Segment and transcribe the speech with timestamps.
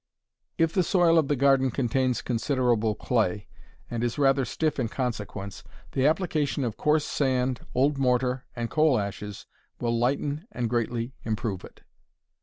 [0.57, 3.45] If the soil of the garden contains considerable clay,
[3.87, 8.97] and is rather stiff in consequence, the application of coarse sand, old mortar, and coal
[8.97, 9.45] ashes
[9.79, 11.83] will lighten and greatly improve it.